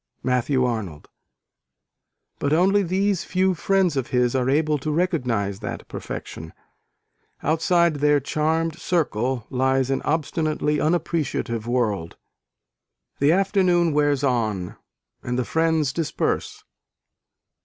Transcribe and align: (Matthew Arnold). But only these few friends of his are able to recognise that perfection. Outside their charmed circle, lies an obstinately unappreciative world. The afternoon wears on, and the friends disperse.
(Matthew 0.23 0.65
Arnold). 0.65 1.09
But 2.39 2.53
only 2.53 2.81
these 2.81 3.23
few 3.23 3.53
friends 3.53 3.95
of 3.95 4.07
his 4.07 4.33
are 4.33 4.49
able 4.49 4.79
to 4.79 4.89
recognise 4.89 5.59
that 5.59 5.87
perfection. 5.87 6.53
Outside 7.43 7.97
their 7.97 8.19
charmed 8.19 8.79
circle, 8.79 9.45
lies 9.51 9.91
an 9.91 10.01
obstinately 10.01 10.79
unappreciative 10.79 11.67
world. 11.67 12.17
The 13.19 13.31
afternoon 13.31 13.93
wears 13.93 14.23
on, 14.23 14.75
and 15.21 15.37
the 15.37 15.45
friends 15.45 15.93
disperse. 15.93 16.63